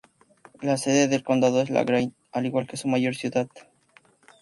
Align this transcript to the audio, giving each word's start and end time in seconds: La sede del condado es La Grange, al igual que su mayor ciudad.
La 0.63 0.77
sede 0.77 1.07
del 1.07 1.23
condado 1.23 1.61
es 1.61 1.69
La 1.69 1.83
Grange, 1.83 2.15
al 2.31 2.47
igual 2.47 2.65
que 2.65 2.75
su 2.75 2.87
mayor 2.87 3.13
ciudad. 3.15 3.47